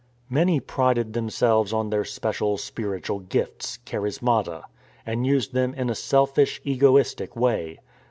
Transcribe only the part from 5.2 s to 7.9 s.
used them in a selfish, ego istic way.